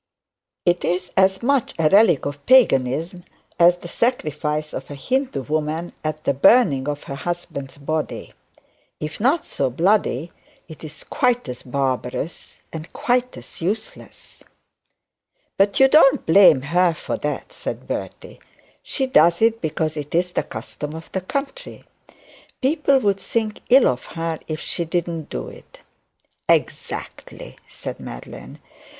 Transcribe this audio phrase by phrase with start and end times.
[0.65, 3.23] It is as much a relic of paganism
[3.59, 8.33] as the sacrifice of a Hindu woman at the burning of her husband's body.
[8.99, 10.31] If not so bloody,
[10.67, 14.41] it is quite as barbarous, and quite as useless.'
[15.55, 18.39] 'But you don't blame her for that,' said Bertie.
[18.81, 21.83] 'She does it because it's the custom of the country.
[22.59, 25.81] People would think ill of her if she didn't do it.'
[26.49, 28.57] 'Exactly,' said Madeline.